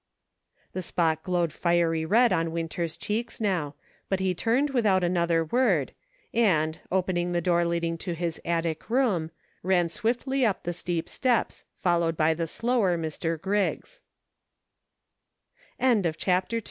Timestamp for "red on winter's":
2.05-2.97